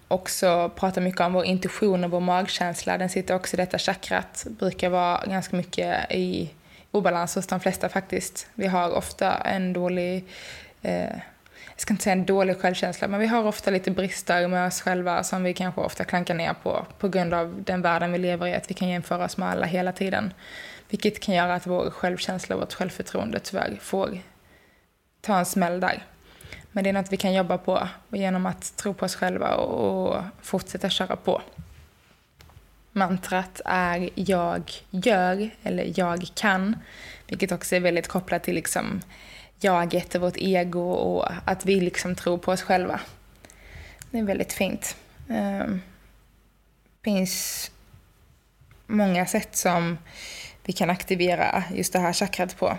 Också 0.07 0.71
pratar 0.75 1.01
mycket 1.01 1.21
om 1.21 1.33
vår 1.33 1.45
intuition 1.45 2.03
och 2.03 2.11
vår 2.11 2.19
magkänsla. 2.19 2.97
Den 2.97 3.09
sitter 3.09 3.35
också 3.35 3.55
i 3.55 3.57
detta 3.57 3.77
chakrat. 3.77 4.47
Brukar 4.49 4.89
vara 4.89 5.25
ganska 5.25 5.55
mycket 5.55 6.11
i 6.11 6.49
obalans 6.95 7.35
hos 7.35 7.47
de 7.47 7.59
flesta 7.59 7.89
faktiskt. 7.89 8.47
Vi 8.53 8.67
har 8.67 8.91
ofta 8.91 9.37
en 9.37 9.73
dålig 9.73 10.25
eh, 10.81 11.17
jag 11.75 11.81
ska 11.81 11.93
inte 11.93 12.03
säga 12.03 12.13
en 12.13 12.25
dålig 12.25 12.61
självkänsla, 12.61 13.07
men 13.07 13.19
vi 13.19 13.27
har 13.27 13.43
ofta 13.43 13.71
lite 13.71 13.91
brister 13.91 14.47
med 14.47 14.67
oss 14.67 14.81
själva 14.81 15.23
som 15.23 15.43
vi 15.43 15.53
kanske 15.53 15.81
ofta 15.81 16.03
klankar 16.03 16.33
ner 16.33 16.53
på, 16.63 16.85
på 16.99 17.09
grund 17.09 17.33
av 17.33 17.63
den 17.63 17.81
världen 17.81 18.11
vi 18.11 18.17
lever 18.17 18.47
i, 18.47 18.55
att 18.55 18.69
vi 18.69 18.73
kan 18.73 18.87
jämföra 18.87 19.25
oss 19.25 19.37
med 19.37 19.49
alla 19.49 19.65
hela 19.65 19.91
tiden. 19.91 20.33
Vilket 20.89 21.19
kan 21.19 21.35
göra 21.35 21.55
att 21.55 21.67
vår 21.67 21.89
självkänsla 21.89 22.55
och 22.55 22.61
vårt 22.61 22.73
självförtroende 22.73 23.39
tyvärr 23.39 23.77
får 23.81 24.19
ta 25.21 25.39
en 25.39 25.45
smäll 25.45 25.79
där. 25.79 26.03
Men 26.71 26.83
det 26.83 26.89
är 26.89 26.93
något 26.93 27.11
vi 27.11 27.17
kan 27.17 27.33
jobba 27.33 27.57
på 27.57 27.87
genom 28.09 28.45
att 28.45 28.77
tro 28.77 28.93
på 28.93 29.05
oss 29.05 29.15
själva 29.15 29.55
och 29.55 30.23
fortsätta 30.41 30.89
köra 30.89 31.15
på. 31.15 31.41
Mantrat 32.95 33.61
är 33.65 34.09
jag 34.15 34.71
gör 34.89 35.49
eller 35.63 35.93
jag 35.99 36.27
kan, 36.35 36.75
vilket 37.27 37.51
också 37.51 37.75
är 37.75 37.79
väldigt 37.79 38.07
kopplat 38.07 38.43
till 38.43 38.55
liksom 38.55 39.01
jaget 39.59 40.15
och 40.15 40.21
vårt 40.21 40.37
ego 40.37 40.91
och 40.91 41.27
att 41.45 41.65
vi 41.65 41.79
liksom 41.79 42.15
tror 42.15 42.37
på 42.37 42.51
oss 42.51 42.61
själva. 42.61 42.99
Det 44.11 44.19
är 44.19 44.23
väldigt 44.23 44.53
fint. 44.53 44.95
Det 45.27 45.79
finns 47.03 47.71
många 48.87 49.25
sätt 49.25 49.55
som 49.55 49.97
vi 50.63 50.73
kan 50.73 50.89
aktivera 50.89 51.63
just 51.73 51.93
det 51.93 51.99
här 51.99 52.13
chakrat 52.13 52.57
på. 52.57 52.77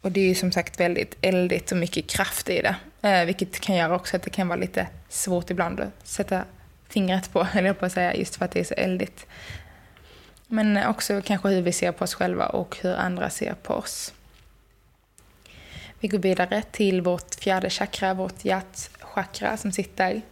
Och 0.00 0.12
det 0.12 0.20
är 0.20 0.28
ju 0.28 0.34
som 0.34 0.52
sagt 0.52 0.80
väldigt 0.80 1.16
eldigt 1.20 1.72
och 1.72 1.78
mycket 1.78 2.10
kraft 2.10 2.50
i 2.50 2.62
det. 2.62 2.76
Eh, 3.08 3.24
vilket 3.24 3.60
kan 3.60 3.76
göra 3.76 3.94
också 3.94 4.16
att 4.16 4.22
det 4.22 4.30
kan 4.30 4.48
vara 4.48 4.60
lite 4.60 4.86
svårt 5.08 5.50
ibland 5.50 5.80
att 5.80 6.06
sätta 6.08 6.44
fingret 6.92 7.32
på, 7.32 7.46
eller 7.54 7.72
på 7.72 7.86
att 7.86 7.92
säga, 7.92 8.14
just 8.14 8.36
för 8.36 8.44
att 8.44 8.50
det 8.50 8.60
är 8.60 8.64
så 8.64 8.74
eldigt. 8.74 9.26
Men 10.46 10.86
också 10.86 11.22
kanske 11.24 11.48
hur 11.48 11.62
vi 11.62 11.72
ser 11.72 11.92
på 11.92 12.04
oss 12.04 12.14
själva 12.14 12.46
och 12.46 12.76
hur 12.80 12.94
andra 12.94 13.30
ser 13.30 13.54
på 13.54 13.74
oss. 13.74 14.14
Vi 16.00 16.08
går 16.08 16.18
vidare 16.18 16.62
till 16.62 17.00
vårt 17.00 17.34
fjärde 17.34 17.70
chakra, 17.70 18.14
vårt 18.14 18.44
hjärtchakra 18.44 19.56
som 19.56 19.72
sitter 19.72 20.22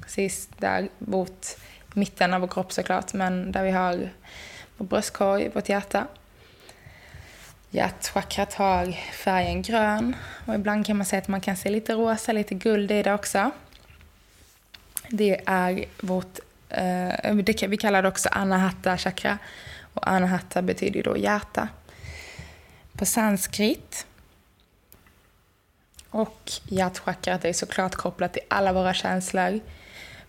precis 0.00 0.48
där 0.58 0.88
mot 0.98 1.58
mitten 1.94 2.34
av 2.34 2.40
vår 2.40 2.48
kropp 2.48 2.72
såklart, 2.72 3.12
men 3.12 3.52
där 3.52 3.64
vi 3.64 3.70
har 3.70 4.10
vår 4.76 4.86
bröstkorg, 4.86 5.48
vårt 5.48 5.68
hjärta. 5.68 6.06
Hjärtchakrat 7.70 8.54
har 8.54 8.92
färgen 9.12 9.62
grön 9.62 10.16
och 10.46 10.54
ibland 10.54 10.86
kan 10.86 10.96
man 10.96 11.06
säga 11.06 11.22
att 11.22 11.28
man 11.28 11.40
kan 11.40 11.56
se 11.56 11.70
lite 11.70 11.94
rosa, 11.94 12.32
lite 12.32 12.54
guld 12.54 12.90
i 12.90 13.02
det 13.02 13.14
också. 13.14 13.50
Det 15.14 15.40
är 15.46 15.84
vårt, 16.00 16.38
eh, 16.68 17.34
det, 17.34 17.66
vi 17.68 17.76
kallar 17.76 18.02
det 18.02 18.08
också 18.08 18.28
anahata 18.32 18.98
chakra 18.98 19.38
och 19.94 20.08
anahata 20.08 20.62
betyder 20.62 21.02
då 21.02 21.16
hjärta. 21.16 21.68
På 22.92 23.04
sanskrit 23.06 24.06
och 26.10 26.52
hjärtchakrat 26.64 27.44
är 27.44 27.52
såklart 27.52 27.94
kopplat 27.94 28.32
till 28.32 28.42
alla 28.48 28.72
våra 28.72 28.94
känslor. 28.94 29.60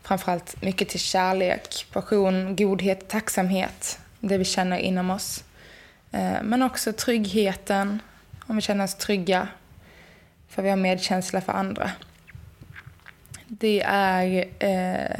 Framförallt 0.02 0.62
mycket 0.62 0.90
till 0.90 1.00
kärlek, 1.00 1.86
passion, 1.94 2.56
godhet, 2.56 3.08
tacksamhet. 3.08 4.00
Det 4.20 4.38
vi 4.38 4.46
känner 4.46 4.78
inom 4.78 5.12
oss. 5.12 5.44
Eh, 6.12 6.44
men 6.44 6.64
också 6.64 6.94
tryggheten, 6.94 8.02
om 8.48 8.56
vi 8.56 8.62
känner 8.62 8.84
oss 8.84 8.96
trygga. 8.96 9.48
För 10.50 10.62
vi 10.62 10.70
har 10.70 10.78
medkänsla 10.78 11.42
för 11.42 11.54
andra. 11.54 11.92
Det 13.60 13.84
är 13.86 14.46
eh, 14.60 15.20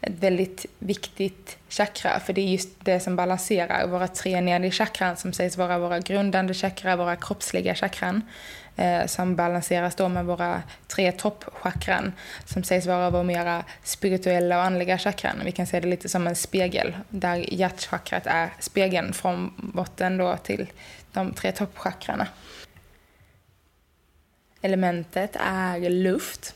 ett 0.00 0.18
väldigt 0.20 0.66
viktigt 0.78 1.58
chakra, 1.68 2.20
för 2.20 2.32
det 2.32 2.40
är 2.40 2.46
just 2.46 2.68
det 2.80 3.00
som 3.00 3.16
balanserar 3.16 3.86
våra 3.86 4.08
tre 4.08 4.40
nedre 4.40 4.70
chakran 4.70 5.16
som 5.16 5.32
sägs 5.32 5.56
vara 5.56 5.78
våra 5.78 5.98
grundande 5.98 6.54
chakra, 6.54 6.96
våra 6.96 7.16
kroppsliga 7.16 7.74
chakran 7.74 8.22
eh, 8.76 9.06
som 9.06 9.36
balanseras 9.36 9.94
då 9.94 10.08
med 10.08 10.24
våra 10.24 10.62
tre 10.88 11.12
toppchakran 11.12 12.12
som 12.44 12.64
sägs 12.64 12.86
vara 12.86 13.10
våra 13.10 13.22
mera 13.22 13.64
spirituella 13.82 14.56
och 14.56 14.64
andliga 14.64 14.98
chakran. 14.98 15.40
Vi 15.44 15.52
kan 15.52 15.66
se 15.66 15.80
det 15.80 15.88
lite 15.88 16.08
som 16.08 16.26
en 16.26 16.36
spegel 16.36 16.96
där 17.08 17.54
hjärtchakrat 17.54 18.26
är 18.26 18.50
spegeln 18.60 19.12
från 19.12 19.54
botten 19.56 20.16
då 20.16 20.36
till 20.36 20.72
de 21.12 21.32
tre 21.32 21.52
toppchakrarna. 21.52 22.26
Elementet 24.62 25.36
är 25.40 25.90
luft. 25.90 26.54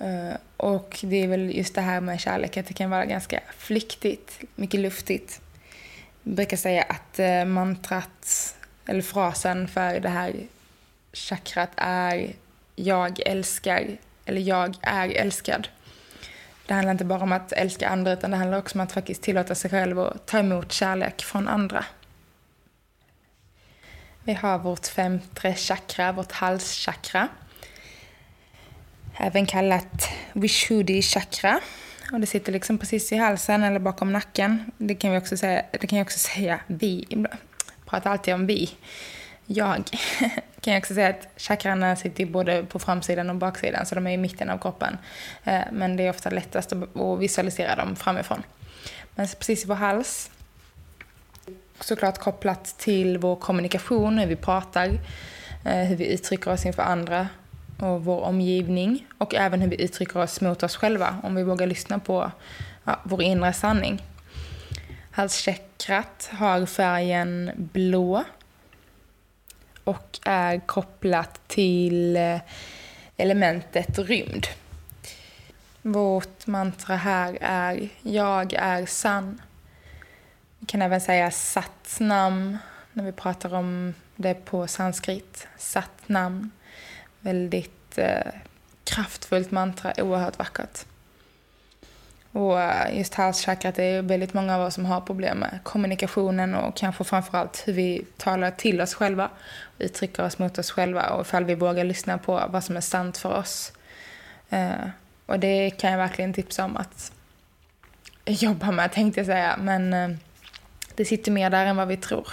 Uh, 0.00 0.34
och 0.56 0.98
det 1.02 1.22
är 1.22 1.28
väl 1.28 1.56
just 1.56 1.74
det 1.74 1.80
här 1.80 2.00
med 2.00 2.20
kärlek, 2.20 2.56
att 2.56 2.66
det 2.66 2.74
kan 2.74 2.90
vara 2.90 3.04
ganska 3.04 3.40
flyktigt, 3.56 4.40
mycket 4.54 4.80
luftigt. 4.80 5.40
Jag 6.22 6.34
brukar 6.34 6.56
säga 6.56 6.82
att 6.82 7.20
uh, 7.20 7.44
mantrat, 7.44 8.56
eller 8.86 9.02
frasen 9.02 9.68
för 9.68 10.00
det 10.00 10.08
här 10.08 10.34
chakrat 11.12 11.70
är 11.76 12.32
jag 12.76 13.20
älskar, 13.26 13.96
eller 14.24 14.40
jag 14.40 14.76
är 14.82 15.08
älskad. 15.08 15.68
Det 16.66 16.74
handlar 16.74 16.92
inte 16.92 17.04
bara 17.04 17.22
om 17.22 17.32
att 17.32 17.52
älska 17.52 17.88
andra 17.88 18.12
utan 18.12 18.30
det 18.30 18.36
handlar 18.36 18.58
också 18.58 18.78
om 18.78 18.80
att 18.80 18.92
faktiskt 18.92 19.22
tillåta 19.22 19.54
sig 19.54 19.70
själv 19.70 20.00
att 20.00 20.26
ta 20.26 20.38
emot 20.38 20.72
kärlek 20.72 21.22
från 21.22 21.48
andra. 21.48 21.84
Vi 24.24 24.32
har 24.32 24.58
vårt 24.58 24.86
femte 24.86 25.54
chakra, 25.54 26.12
vårt 26.12 26.32
halschakra. 26.32 27.28
Även 29.24 29.46
kallat 29.46 30.08
Vishuddhi 30.32 31.02
chakra. 31.02 31.60
Och 32.12 32.20
det 32.20 32.26
sitter 32.26 32.52
liksom 32.52 32.78
precis 32.78 33.12
i 33.12 33.16
halsen 33.16 33.62
eller 33.62 33.78
bakom 33.78 34.12
nacken. 34.12 34.72
Det 34.78 34.94
kan 34.94 35.12
vi 35.12 35.18
också 35.18 35.36
säga, 35.36 35.62
det 35.72 35.86
kan 35.86 35.98
jag 35.98 36.04
också 36.04 36.18
säga 36.34 36.60
vi. 36.66 37.06
Jag 37.08 37.26
pratar 37.86 38.10
alltid 38.10 38.34
om 38.34 38.46
vi 38.46 38.70
jag 39.46 39.84
kan 40.60 40.72
jag 40.72 40.80
också 40.80 40.94
säga 40.94 41.08
att 41.08 41.28
chakrarna 41.36 41.96
sitter 41.96 42.26
både 42.26 42.64
på 42.64 42.78
framsidan 42.78 43.30
och 43.30 43.36
baksidan, 43.36 43.86
så 43.86 43.94
de 43.94 44.06
är 44.06 44.10
i 44.10 44.16
mitten 44.16 44.50
av 44.50 44.58
kroppen. 44.58 44.98
Eh, 45.44 45.62
men 45.72 45.96
det 45.96 46.06
är 46.06 46.10
ofta 46.10 46.30
lättast 46.30 46.72
att 46.72 47.18
visualisera 47.18 47.76
dem 47.76 47.96
framifrån. 47.96 48.42
Men 49.14 49.26
precis 49.26 49.64
i 49.64 49.66
vår 49.66 49.74
hals, 49.74 50.30
såklart 51.80 52.18
kopplat 52.18 52.78
till 52.78 53.18
vår 53.18 53.36
kommunikation, 53.36 54.18
hur 54.18 54.26
vi 54.26 54.36
pratar, 54.36 54.86
eh, 55.64 55.84
hur 55.84 55.96
vi 55.96 56.12
uttrycker 56.12 56.52
oss 56.52 56.66
inför 56.66 56.82
andra 56.82 57.28
och 57.78 58.04
vår 58.04 58.20
omgivning 58.20 59.06
och 59.18 59.34
även 59.34 59.60
hur 59.60 59.68
vi 59.68 59.82
uttrycker 59.82 60.20
oss 60.20 60.40
mot 60.40 60.62
oss 60.62 60.76
själva, 60.76 61.16
om 61.22 61.34
vi 61.34 61.42
vågar 61.42 61.66
lyssna 61.66 61.98
på 61.98 62.30
ja, 62.84 63.00
vår 63.04 63.22
inre 63.22 63.52
sanning. 63.52 64.02
Halschakrat 65.10 66.30
har 66.32 66.66
färgen 66.66 67.50
blå 67.56 68.24
och 69.84 70.18
är 70.24 70.60
kopplat 70.66 71.40
till 71.48 72.16
eh, 72.16 72.38
elementet 73.16 73.98
rymd. 73.98 74.46
Vårt 75.82 76.46
mantra 76.46 76.96
här 76.96 77.38
är 77.40 77.88
Jag 78.02 78.52
är 78.52 78.86
sann. 78.86 79.42
Vi 80.58 80.66
kan 80.66 80.82
även 80.82 81.00
säga 81.00 81.30
Satnam 81.30 82.58
när 82.92 83.04
vi 83.04 83.12
pratar 83.12 83.54
om 83.54 83.94
det 84.16 84.34
på 84.34 84.66
sanskrit. 84.66 85.48
Satnam. 85.58 86.50
Väldigt 87.24 87.98
eh, 87.98 88.32
kraftfullt 88.84 89.50
mantra, 89.50 89.92
oerhört 89.98 90.38
vackert. 90.38 90.84
Och 92.32 92.60
eh, 92.60 92.98
just 92.98 93.14
halschakrat, 93.14 93.74
det 93.74 93.84
är 93.84 94.02
väldigt 94.02 94.34
många 94.34 94.56
av 94.56 94.66
oss 94.66 94.74
som 94.74 94.84
har 94.84 95.00
problem 95.00 95.38
med 95.38 95.58
kommunikationen 95.62 96.54
och 96.54 96.76
kanske 96.76 97.04
framförallt 97.04 97.62
hur 97.66 97.72
vi 97.72 98.06
talar 98.16 98.50
till 98.50 98.80
oss 98.80 98.94
själva, 98.94 99.30
uttrycker 99.78 100.24
oss 100.24 100.38
mot 100.38 100.58
oss 100.58 100.70
själva 100.70 101.10
och 101.10 101.20
ifall 101.20 101.44
vi 101.44 101.54
vågar 101.54 101.84
lyssna 101.84 102.18
på 102.18 102.42
vad 102.48 102.64
som 102.64 102.76
är 102.76 102.80
sant 102.80 103.18
för 103.18 103.32
oss. 103.32 103.72
Eh, 104.50 104.88
och 105.26 105.40
det 105.40 105.70
kan 105.70 105.90
jag 105.90 105.98
verkligen 105.98 106.32
tipsa 106.32 106.64
om 106.64 106.76
att 106.76 107.12
jobba 108.24 108.70
med, 108.70 108.92
tänkte 108.92 109.20
jag 109.20 109.26
säga. 109.26 109.56
Men 109.60 109.94
eh, 109.94 110.10
det 110.94 111.04
sitter 111.04 111.32
mer 111.32 111.50
där 111.50 111.66
än 111.66 111.76
vad 111.76 111.88
vi 111.88 111.96
tror. 111.96 112.28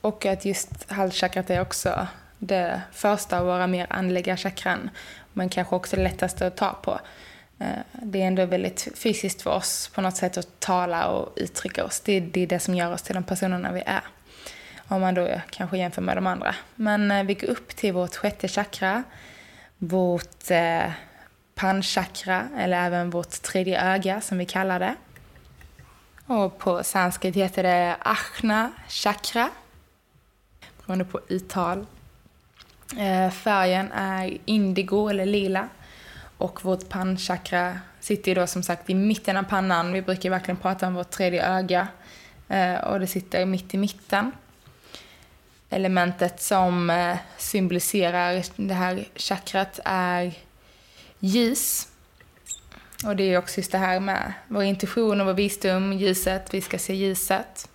Och 0.00 0.26
att 0.26 0.44
just 0.44 0.90
halschakrat 0.90 1.50
är 1.50 1.60
också 1.60 2.06
det 2.46 2.82
första 2.92 3.38
av 3.38 3.46
våra 3.46 3.66
mer 3.66 3.86
andliga 3.90 4.36
chakran, 4.36 4.90
men 5.32 5.48
kanske 5.48 5.76
också 5.76 5.96
det 5.96 6.02
lättaste 6.02 6.46
att 6.46 6.56
ta 6.56 6.72
på. 6.82 7.00
Eh, 7.58 7.78
det 7.92 8.22
är 8.22 8.26
ändå 8.26 8.44
väldigt 8.44 8.88
fysiskt 8.94 9.42
för 9.42 9.50
oss 9.50 9.90
på 9.94 10.00
något 10.00 10.16
sätt 10.16 10.38
att 10.38 10.60
tala 10.60 11.08
och 11.08 11.32
uttrycka 11.36 11.84
oss. 11.84 12.00
Det 12.00 12.12
är, 12.12 12.20
det, 12.20 12.40
är 12.40 12.46
det 12.46 12.58
som 12.58 12.74
gör 12.74 12.92
oss 12.92 13.02
till 13.02 13.14
de 13.14 13.24
personerna 13.24 13.72
vi 13.72 13.82
är. 13.86 14.02
Om 14.88 15.00
man 15.00 15.14
då 15.14 15.28
kanske 15.50 15.78
jämför 15.78 16.02
med 16.02 16.16
de 16.16 16.26
andra. 16.26 16.54
Men 16.74 17.10
eh, 17.10 17.24
vi 17.24 17.34
går 17.34 17.48
upp 17.48 17.76
till 17.76 17.92
vårt 17.92 18.16
sjätte 18.16 18.48
chakra, 18.48 19.02
vårt 19.78 20.50
eh, 20.50 20.90
panchakra, 21.54 22.48
eller 22.58 22.86
även 22.86 23.10
vårt 23.10 23.42
tredje 23.42 23.82
öga 23.94 24.20
som 24.20 24.38
vi 24.38 24.46
kallar 24.46 24.80
det. 24.80 24.94
Och 26.26 26.58
på 26.58 26.84
sanskrit 26.84 27.36
heter 27.36 27.62
det 27.62 27.96
achna 28.00 28.72
chakra, 28.88 29.50
beroende 30.78 31.04
på 31.04 31.20
uttal. 31.28 31.86
Eh, 32.98 33.30
färgen 33.30 33.92
är 33.92 34.38
indigo 34.44 35.08
eller 35.08 35.26
lila. 35.26 35.68
Och 36.38 36.64
vårt 36.64 36.88
pannchakra 36.88 37.80
sitter 38.00 38.30
ju 38.30 38.34
då 38.34 38.46
som 38.46 38.62
sagt 38.62 38.90
i 38.90 38.94
mitten 38.94 39.36
av 39.36 39.42
pannan. 39.42 39.92
Vi 39.92 40.02
brukar 40.02 40.30
verkligen 40.30 40.56
prata 40.56 40.86
om 40.86 40.94
vårt 40.94 41.10
tredje 41.10 41.46
öga. 41.46 41.88
Eh, 42.48 42.74
och 42.74 43.00
det 43.00 43.06
sitter 43.06 43.46
mitt 43.46 43.74
i 43.74 43.78
mitten. 43.78 44.32
Elementet 45.70 46.42
som 46.42 46.90
eh, 46.90 47.16
symboliserar 47.38 48.44
det 48.56 48.74
här 48.74 49.04
chakrat 49.16 49.80
är 49.84 50.34
ljus. 51.18 51.88
Och 53.04 53.16
det 53.16 53.22
är 53.22 53.38
också 53.38 53.58
just 53.58 53.72
det 53.72 53.78
här 53.78 54.00
med 54.00 54.32
vår 54.48 54.62
intuition 54.62 55.20
och 55.20 55.26
vår 55.26 55.34
visdom, 55.34 55.92
ljuset, 55.92 56.54
vi 56.54 56.60
ska 56.60 56.78
se 56.78 56.94
ljuset. 56.94 57.68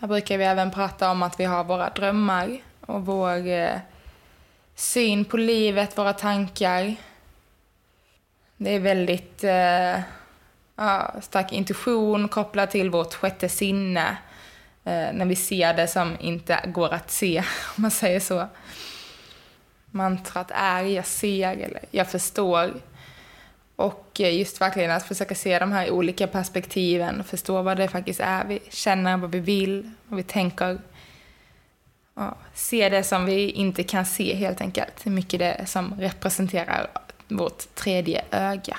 Här 0.00 0.08
brukar 0.08 0.38
vi 0.38 0.44
även 0.44 0.70
prata 0.70 1.10
om 1.10 1.22
att 1.22 1.40
vi 1.40 1.44
har 1.44 1.64
våra 1.64 1.90
drömmar 1.90 2.58
och 2.88 3.06
vår 3.06 3.46
eh, 3.46 3.78
syn 4.74 5.24
på 5.24 5.36
livet, 5.36 5.98
våra 5.98 6.12
tankar. 6.12 6.94
Det 8.56 8.70
är 8.70 8.80
väldigt 8.80 9.44
eh, 9.44 10.00
ja, 10.76 11.14
stark 11.20 11.52
intuition 11.52 12.28
kopplad 12.28 12.70
till 12.70 12.90
vårt 12.90 13.14
sjätte 13.14 13.48
sinne. 13.48 14.16
Eh, 14.84 15.12
när 15.12 15.24
vi 15.24 15.36
ser 15.36 15.74
det 15.74 15.88
som 15.88 16.16
inte 16.20 16.60
går 16.66 16.94
att 16.94 17.10
se, 17.10 17.38
om 17.76 17.82
man 17.82 17.90
säger 17.90 18.20
så. 18.20 18.46
Mantrat 19.90 20.50
är 20.54 20.82
jag 20.82 21.06
ser 21.06 21.52
eller 21.52 21.80
jag 21.90 22.10
förstår. 22.10 22.74
Och 23.76 24.20
eh, 24.20 24.38
just 24.38 24.60
verkligen 24.60 24.90
att 24.90 25.06
försöka 25.06 25.34
se 25.34 25.58
de 25.58 25.72
här 25.72 25.90
olika 25.90 26.26
perspektiven, 26.26 27.24
förstå 27.24 27.62
vad 27.62 27.76
det 27.76 27.88
faktiskt 27.88 28.20
är 28.20 28.44
vi 28.44 28.60
känner, 28.70 29.16
vad 29.16 29.30
vi 29.30 29.40
vill, 29.40 29.90
vad 30.06 30.16
vi 30.16 30.22
tänker. 30.22 30.78
Ja, 32.18 32.34
se 32.54 32.88
det 32.88 33.04
som 33.04 33.24
vi 33.24 33.50
inte 33.50 33.82
kan 33.82 34.06
se 34.06 34.34
helt 34.34 34.60
enkelt. 34.60 35.06
Hur 35.06 35.10
mycket 35.10 35.40
det 35.40 35.66
som 35.66 35.94
representerar 35.98 36.90
vårt 37.28 37.74
tredje 37.74 38.24
öga. 38.30 38.78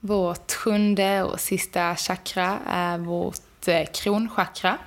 Vårt 0.00 0.52
sjunde 0.52 1.22
och 1.22 1.40
sista 1.40 1.96
chakra 1.96 2.58
är 2.66 2.98
vårt 2.98 3.68
eh, 3.68 3.84
kronchakra. 3.94 4.78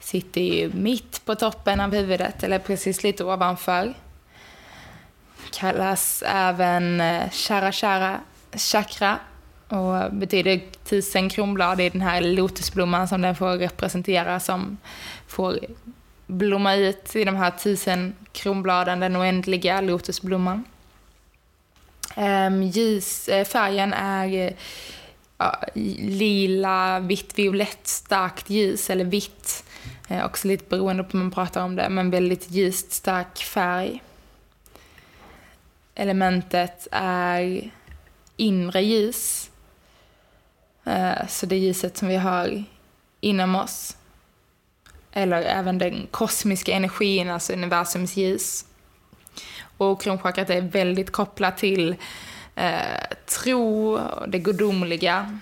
Sitter 0.00 0.40
ju 0.40 0.72
mitt 0.72 1.24
på 1.24 1.34
toppen 1.34 1.80
av 1.80 1.94
huvudet, 1.94 2.42
eller 2.42 2.58
precis 2.58 3.02
lite 3.02 3.24
ovanför. 3.24 3.94
Kallas 5.52 6.22
även 6.26 7.00
eh, 7.00 7.30
chara-chara 7.30 8.20
chakra 8.52 9.18
och 9.68 10.12
betyder 10.12 10.60
tusen 10.84 11.28
kronblad 11.28 11.80
i 11.80 11.88
den 11.88 12.00
här 12.00 12.20
lotusblomman 12.20 13.08
som 13.08 13.22
den 13.22 13.34
får 13.34 13.56
representera 13.56 14.40
som 14.40 14.76
får 15.26 15.58
blomma 16.26 16.74
ut 16.74 17.16
i 17.16 17.24
de 17.24 17.36
här 17.36 17.50
tusen 17.50 18.14
kronbladen, 18.32 19.00
den 19.00 19.16
oändliga 19.16 19.80
lotusblomman. 19.80 20.64
Ehm, 22.16 22.62
ljus, 22.62 23.30
färgen 23.46 23.92
är 23.92 24.54
ja, 25.38 25.60
lila, 25.74 27.00
vitt, 27.00 27.38
violett, 27.38 27.86
starkt 27.86 28.50
ljus 28.50 28.90
eller 28.90 29.04
vitt. 29.04 29.64
Eh, 30.08 30.24
också 30.24 30.48
lite 30.48 30.64
beroende 30.68 31.04
på 31.04 31.10
hur 31.12 31.24
man 31.24 31.30
pratar 31.30 31.64
om 31.64 31.76
det, 31.76 31.88
men 31.88 32.10
väldigt 32.10 32.50
ljust, 32.50 32.92
stark 32.92 33.38
färg. 33.38 34.02
Elementet 35.94 36.88
är 36.92 37.70
inre 38.36 38.82
ljus. 38.82 39.43
Eh, 40.84 41.26
så 41.28 41.46
det 41.46 41.56
ljuset 41.56 41.96
som 41.96 42.08
vi 42.08 42.16
har 42.16 42.64
inom 43.20 43.56
oss. 43.56 43.96
Eller 45.12 45.42
även 45.42 45.78
den 45.78 46.06
kosmiska 46.10 46.72
energin, 46.72 47.30
alltså 47.30 47.52
universums 47.52 48.16
ljus. 48.16 48.64
Och 49.76 50.02
kronchakrat 50.02 50.50
är 50.50 50.60
väldigt 50.60 51.10
kopplat 51.10 51.58
till 51.58 51.96
eh, 52.54 53.16
tro, 53.26 53.98
det 54.28 54.38
gudomliga. 54.38 55.38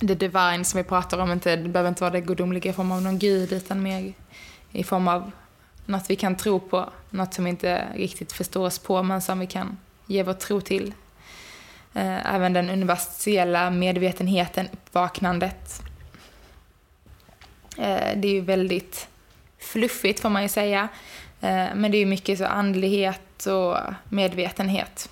Det 0.00 0.14
divine 0.14 0.64
som 0.64 0.78
vi 0.78 0.84
pratar 0.84 1.18
om, 1.18 1.32
inte, 1.32 1.56
det 1.56 1.68
behöver 1.68 1.88
inte 1.88 2.02
vara 2.02 2.12
det 2.12 2.20
gudomliga 2.20 2.70
i 2.70 2.72
form 2.72 2.92
av 2.92 3.02
någon 3.02 3.18
gud, 3.18 3.52
utan 3.52 3.82
mer 3.82 4.12
i 4.72 4.84
form 4.84 5.08
av 5.08 5.30
något 5.86 6.10
vi 6.10 6.16
kan 6.16 6.36
tro 6.36 6.60
på. 6.60 6.90
Något 7.10 7.34
som 7.34 7.44
vi 7.44 7.50
inte 7.50 7.86
riktigt 7.94 8.32
förstår 8.32 8.66
oss 8.66 8.78
på, 8.78 9.02
men 9.02 9.22
som 9.22 9.38
vi 9.38 9.46
kan 9.46 9.78
ge 10.06 10.22
vår 10.22 10.32
tro 10.32 10.60
till. 10.60 10.94
Eh, 11.94 12.34
även 12.34 12.52
den 12.52 12.70
universella 12.70 13.70
medvetenheten, 13.70 14.68
uppvaknandet. 14.72 15.82
Eh, 17.78 18.16
det 18.16 18.28
är 18.28 18.32
ju 18.32 18.40
väldigt 18.40 19.08
fluffigt 19.58 20.20
får 20.20 20.28
man 20.28 20.42
ju 20.42 20.48
säga. 20.48 20.88
Eh, 21.40 21.66
men 21.74 21.90
det 21.90 21.96
är 21.96 22.00
ju 22.00 22.06
mycket 22.06 22.38
så 22.38 22.44
andlighet 22.44 23.46
och 23.46 23.76
medvetenhet. 24.08 25.10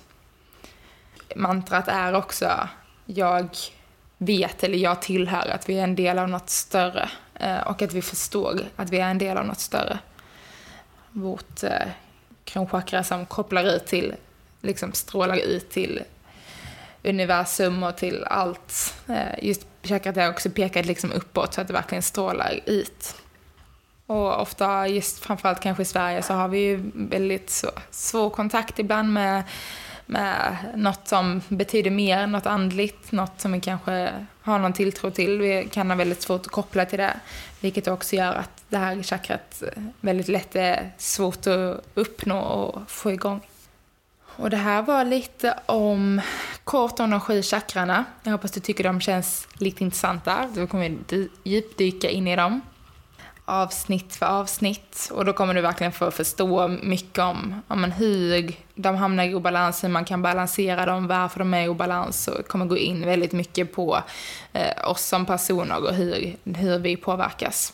Mantrat 1.35 1.87
är 1.87 2.13
också 2.13 2.69
jag 3.05 3.49
vet 4.17 4.63
eller 4.63 4.77
jag 4.77 5.01
tillhör 5.01 5.47
att 5.47 5.69
vi 5.69 5.79
är 5.79 5.83
en 5.83 5.95
del 5.95 6.19
av 6.19 6.29
något 6.29 6.49
större 6.49 7.09
eh, 7.35 7.59
och 7.59 7.81
att 7.81 7.93
vi 7.93 8.01
förstår 8.01 8.61
att 8.75 8.89
vi 8.89 8.99
är 8.99 9.09
en 9.09 9.17
del 9.17 9.37
av 9.37 9.45
något 9.45 9.59
större. 9.59 9.99
Vårt 11.11 11.63
eh, 11.63 11.87
kronchakra 12.43 13.03
som 13.03 13.25
kopplar 13.25 13.63
ut 13.63 13.87
till, 13.87 14.15
liksom 14.61 14.93
strålar 14.93 15.37
ut 15.37 15.69
till 15.69 16.03
universum 17.03 17.83
och 17.83 17.97
till 17.97 18.23
allt. 18.23 18.93
Eh, 19.07 19.45
just 19.47 19.67
chakrat 19.83 20.17
är 20.17 20.29
också 20.29 20.49
pekat 20.49 20.85
liksom 20.85 21.11
uppåt 21.11 21.53
så 21.53 21.61
att 21.61 21.67
det 21.67 21.73
verkligen 21.73 22.01
strålar 22.01 22.59
ut. 22.65 23.15
Och 24.05 24.41
ofta, 24.41 24.87
just 24.87 25.19
framförallt 25.19 25.59
kanske 25.59 25.83
i 25.83 25.85
Sverige, 25.85 26.21
så 26.23 26.33
har 26.33 26.47
vi 26.47 26.59
ju 26.59 26.91
väldigt 26.93 27.49
så, 27.49 27.67
svår 27.91 28.29
kontakt 28.29 28.79
ibland 28.79 29.13
med, 29.13 29.43
med 30.05 30.57
något 30.75 31.07
som 31.07 31.41
betyder 31.47 31.91
mer, 31.91 32.27
något 32.27 32.45
andligt, 32.45 33.11
något 33.11 33.41
som 33.41 33.51
vi 33.51 33.61
kanske 33.61 34.09
har 34.41 34.59
någon 34.59 34.73
tilltro 34.73 35.11
till. 35.11 35.39
Vi 35.39 35.69
kan 35.71 35.89
ha 35.89 35.97
väldigt 35.97 36.21
svårt 36.21 36.41
att 36.41 36.51
koppla 36.51 36.85
till 36.85 36.99
det, 36.99 37.19
vilket 37.59 37.87
också 37.87 38.15
gör 38.15 38.33
att 38.33 38.63
det 38.69 38.77
här 38.77 39.03
chakrat 39.03 39.63
eh, 39.63 39.83
väldigt 40.01 40.27
lätt 40.27 40.55
är 40.55 40.91
svårt 40.97 41.47
att 41.47 41.81
uppnå 41.93 42.39
och 42.39 42.91
få 42.91 43.11
igång. 43.11 43.41
Och 44.39 44.49
det 44.49 44.57
här 44.57 44.81
var 44.81 45.05
lite 45.05 45.59
om 45.65 46.21
kort 46.69 46.99
om 46.99 47.09
de 47.09 47.19
sju 47.19 47.41
chakrarna. 47.41 48.05
Jag 48.23 48.31
hoppas 48.31 48.51
du 48.51 48.59
tycker 48.59 48.83
de 48.83 49.01
känns 49.01 49.47
lite 49.53 49.83
intressanta. 49.83 50.49
Då 50.55 50.67
kommer 50.67 50.97
vi 51.09 51.29
djupdyka 51.43 52.09
in 52.09 52.27
i 52.27 52.35
dem 52.35 52.61
avsnitt 53.45 54.15
för 54.15 54.25
avsnitt. 54.25 55.09
Och 55.11 55.25
då 55.25 55.33
kommer 55.33 55.53
du 55.53 55.61
verkligen 55.61 55.91
få 55.91 56.11
förstå 56.11 56.67
mycket 56.67 57.19
om, 57.19 57.61
om 57.67 57.83
hur 57.83 58.55
de 58.75 58.95
hamnar 58.95 59.23
i 59.23 59.35
obalans, 59.35 59.83
hur 59.83 59.89
man 59.89 60.05
kan 60.05 60.21
balansera 60.21 60.85
dem, 60.85 61.07
varför 61.07 61.39
de 61.39 61.53
är 61.53 61.63
i 61.63 61.67
obalans. 61.67 62.27
Och 62.27 62.47
kommer 62.47 62.65
gå 62.65 62.77
in 62.77 63.05
väldigt 63.05 63.31
mycket 63.33 63.73
på 63.73 64.03
eh, 64.53 64.89
oss 64.89 65.05
som 65.05 65.25
personer 65.25 65.83
och 65.83 65.95
hur, 65.95 66.35
hur 66.43 66.79
vi 66.79 66.97
påverkas. 66.97 67.73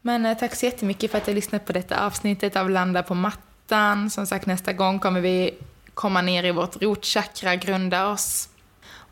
Men 0.00 0.26
eh, 0.26 0.38
tack 0.38 0.54
så 0.54 0.66
jättemycket 0.66 1.10
för 1.10 1.18
att 1.18 1.24
du 1.24 1.30
har 1.30 1.36
lyssnat 1.36 1.66
på 1.66 1.72
detta 1.72 2.06
avsnittet 2.06 2.56
av 2.56 2.70
Landa 2.70 3.02
på 3.02 3.14
mattan. 3.14 4.10
Som 4.10 4.26
sagt, 4.26 4.46
nästa 4.46 4.72
gång 4.72 4.98
kommer 4.98 5.20
vi 5.20 5.54
komma 5.94 6.22
ner 6.22 6.44
i 6.44 6.50
vårt 6.50 6.82
rotchakra, 6.82 7.56
grunda 7.56 8.08
oss. 8.08 8.48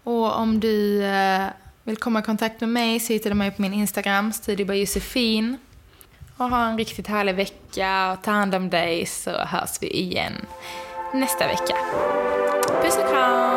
Och 0.04 0.36
om 0.36 0.60
du 0.60 1.04
eh, 1.04 1.46
vill 1.84 1.96
komma 1.96 2.18
i 2.18 2.22
kontakt 2.22 2.60
med 2.60 2.70
mig 2.70 3.00
så 3.00 3.12
hittar 3.12 3.30
du 3.30 3.36
mig 3.36 3.50
på 3.50 3.62
min 3.62 3.74
Instagram, 3.74 4.32
Studio 4.32 4.74
Josefin. 4.74 5.58
Och 6.36 6.48
ha 6.48 6.66
en 6.66 6.78
riktigt 6.78 7.06
härlig 7.06 7.34
vecka 7.34 8.12
och 8.12 8.22
ta 8.22 8.30
hand 8.30 8.54
om 8.54 8.70
dig 8.70 9.06
så 9.06 9.30
hörs 9.30 9.78
vi 9.80 9.90
igen 9.90 10.46
nästa 11.14 11.46
vecka. 11.46 11.76
Puss 12.82 12.96
och 12.96 13.10
kram! 13.10 13.51